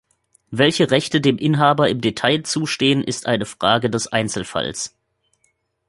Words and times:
Welche 0.49 0.89
Rechte 0.89 1.21
dem 1.21 1.37
Inhaber 1.37 1.87
im 1.87 2.01
Detail 2.01 2.41
zustehen 2.41 3.03
ist 3.03 3.27
eine 3.27 3.45
Frage 3.45 3.87
des 3.91 4.07
Einzelfalls. 4.07 4.95